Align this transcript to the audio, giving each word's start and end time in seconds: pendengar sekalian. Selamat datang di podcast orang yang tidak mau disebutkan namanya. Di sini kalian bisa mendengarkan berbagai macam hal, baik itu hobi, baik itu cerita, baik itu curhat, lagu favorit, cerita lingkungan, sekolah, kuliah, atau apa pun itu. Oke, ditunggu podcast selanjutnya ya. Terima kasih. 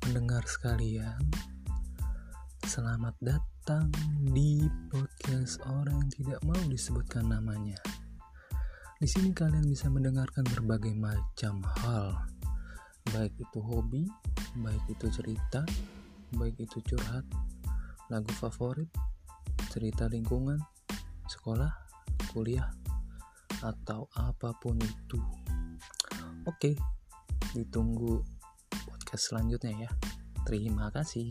pendengar 0.00 0.40
sekalian. 0.48 1.20
Selamat 2.64 3.12
datang 3.20 3.92
di 4.32 4.64
podcast 4.88 5.60
orang 5.68 6.08
yang 6.08 6.12
tidak 6.16 6.40
mau 6.40 6.56
disebutkan 6.72 7.28
namanya. 7.28 7.76
Di 8.96 9.04
sini 9.04 9.36
kalian 9.36 9.68
bisa 9.68 9.92
mendengarkan 9.92 10.40
berbagai 10.56 10.96
macam 10.96 11.60
hal, 11.84 12.16
baik 13.12 13.36
itu 13.36 13.60
hobi, 13.60 14.08
baik 14.56 14.84
itu 14.88 15.04
cerita, 15.12 15.60
baik 16.32 16.56
itu 16.56 16.80
curhat, 16.80 17.28
lagu 18.08 18.32
favorit, 18.40 18.88
cerita 19.68 20.08
lingkungan, 20.08 20.64
sekolah, 21.28 21.76
kuliah, 22.32 22.72
atau 23.60 24.08
apa 24.16 24.56
pun 24.56 24.80
itu. 24.80 25.20
Oke, 26.48 26.72
ditunggu 27.54 28.26
podcast 28.84 29.30
selanjutnya 29.30 29.86
ya. 29.86 29.90
Terima 30.44 30.90
kasih. 30.90 31.30